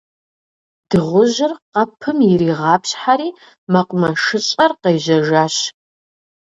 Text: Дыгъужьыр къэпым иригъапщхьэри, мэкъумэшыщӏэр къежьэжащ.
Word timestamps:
Дыгъужьыр 0.89 1.53
къэпым 1.73 2.17
иригъапщхьэри, 2.31 3.29
мэкъумэшыщӏэр 3.71 4.71
къежьэжащ. 4.81 5.55